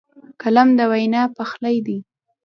[0.41, 1.97] قلم د وینا پخلی دی